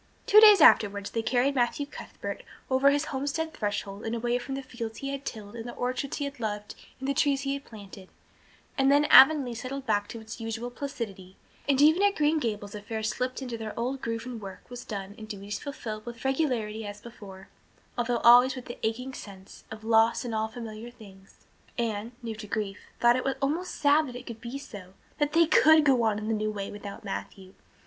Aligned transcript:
Two 0.25 0.39
days 0.39 0.61
afterwards 0.61 1.11
they 1.11 1.21
carried 1.21 1.53
Matthew 1.53 1.85
Cuthbert 1.85 2.41
over 2.71 2.89
his 2.89 3.05
homestead 3.13 3.53
threshold 3.53 4.03
and 4.03 4.15
away 4.15 4.39
from 4.39 4.55
the 4.55 4.63
fields 4.63 4.97
he 4.97 5.09
had 5.09 5.25
tilled 5.25 5.55
and 5.55 5.65
the 5.69 5.75
orchards 5.75 6.17
he 6.17 6.25
had 6.25 6.39
loved 6.39 6.73
and 6.99 7.07
the 7.07 7.13
trees 7.13 7.41
he 7.41 7.53
had 7.53 7.65
planted; 7.65 8.09
and 8.79 8.91
then 8.91 9.05
Avonlea 9.11 9.53
settled 9.53 9.85
back 9.85 10.07
to 10.07 10.19
its 10.19 10.39
usual 10.41 10.71
placidity 10.71 11.35
and 11.69 11.79
even 11.81 12.01
at 12.01 12.15
Green 12.15 12.39
Gables 12.39 12.73
affairs 12.73 13.09
slipped 13.09 13.43
into 13.43 13.59
their 13.59 13.77
old 13.79 14.01
groove 14.01 14.25
and 14.25 14.41
work 14.41 14.67
was 14.71 14.83
done 14.85 15.13
and 15.19 15.27
duties 15.27 15.59
fulfilled 15.59 16.03
with 16.07 16.25
regularity 16.25 16.83
as 16.83 16.99
before, 16.99 17.49
although 17.95 18.17
always 18.23 18.55
with 18.55 18.65
the 18.65 18.79
aching 18.81 19.13
sense 19.13 19.65
of 19.69 19.83
"loss 19.83 20.25
in 20.25 20.33
all 20.33 20.47
familiar 20.47 20.89
things." 20.89 21.45
Anne, 21.77 22.13
new 22.23 22.33
to 22.37 22.47
grief, 22.47 22.79
thought 22.99 23.15
it 23.17 23.37
almost 23.39 23.75
sad 23.75 24.07
that 24.07 24.15
it 24.15 24.25
could 24.25 24.41
be 24.41 24.57
so 24.57 24.95
that 25.19 25.33
they 25.33 25.45
could 25.45 25.85
go 25.85 26.01
on 26.01 26.17
in 26.17 26.25
the 26.39 26.45
old 26.47 26.55
way 26.55 26.71
without 26.71 27.03
Matthew. 27.03 27.53